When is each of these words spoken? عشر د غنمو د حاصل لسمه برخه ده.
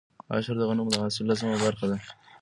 عشر 0.33 0.55
د 0.59 0.63
غنمو 0.69 0.91
د 0.93 0.95
حاصل 1.03 1.23
لسمه 1.29 1.57
برخه 1.65 1.85
ده. 1.91 1.97